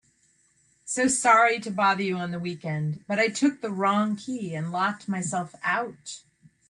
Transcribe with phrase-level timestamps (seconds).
[0.83, 4.71] So sorry to bother you on the weekend, but I took the wrong key and
[4.71, 6.23] locked myself out.